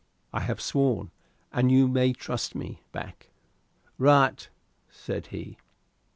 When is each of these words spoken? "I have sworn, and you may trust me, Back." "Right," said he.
"I 0.33 0.39
have 0.39 0.59
sworn, 0.59 1.11
and 1.53 1.71
you 1.71 1.87
may 1.87 2.11
trust 2.11 2.55
me, 2.55 2.81
Back." 2.91 3.29
"Right," 3.99 4.49
said 4.89 5.27
he. 5.27 5.57